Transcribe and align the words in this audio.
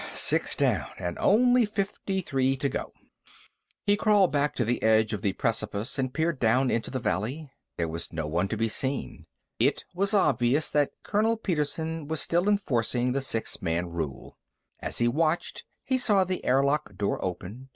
Six 0.15 0.55
down 0.55 0.87
and 0.97 1.15
only 1.19 1.63
fifty 1.63 2.21
three 2.21 2.57
to 2.57 2.67
go. 2.67 2.91
He 3.85 3.95
crawled 3.95 4.31
back 4.31 4.55
to 4.55 4.65
the 4.65 4.81
edge 4.81 5.13
of 5.13 5.21
the 5.21 5.33
precipice 5.33 5.99
and 5.99 6.11
peered 6.11 6.39
down 6.39 6.71
into 6.71 6.89
the 6.89 6.97
valley. 6.97 7.51
There 7.77 7.87
was 7.87 8.11
no 8.11 8.25
one 8.25 8.47
to 8.47 8.57
be 8.57 8.67
seen. 8.67 9.27
It 9.59 9.85
was 9.93 10.15
obvious 10.15 10.71
that 10.71 10.93
Colonel 11.03 11.37
Petersen 11.37 12.07
was 12.07 12.19
still 12.19 12.49
enforcing 12.49 13.11
the 13.11 13.21
six 13.21 13.61
man 13.61 13.91
rule. 13.91 14.39
As 14.79 14.97
he 14.97 15.07
watched, 15.07 15.65
he 15.85 15.99
saw 15.99 16.23
the 16.23 16.43
airlock 16.45 16.95
door 16.97 17.23
open. 17.23 17.69